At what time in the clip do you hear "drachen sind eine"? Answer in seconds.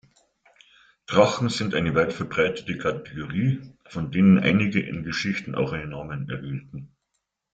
1.05-1.93